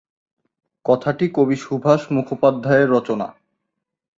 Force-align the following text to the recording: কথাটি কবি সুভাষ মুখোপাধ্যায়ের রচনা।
কথাটি 0.85 1.25
কবি 1.35 1.55
সুভাষ 1.55 2.01
মুখোপাধ্যায়ের 2.11 2.89
রচনা। 2.89 3.27